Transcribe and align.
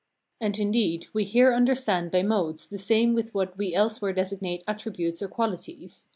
And, 0.39 0.57
indeed, 0.57 1.05
we 1.13 1.23
here 1.25 1.53
understand 1.53 2.09
by 2.09 2.23
modes 2.23 2.65
the 2.69 2.79
same 2.79 3.13
with 3.13 3.35
what 3.35 3.55
we 3.55 3.75
elsewhere 3.75 4.13
designate 4.13 4.63
attributes 4.67 5.21
or 5.21 5.27
qualities. 5.27 6.07